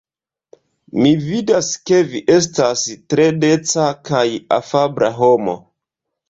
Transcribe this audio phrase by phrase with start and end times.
[1.01, 4.25] Mi vidas ke vi estas tre deca kaj
[4.59, 5.57] afabla homo.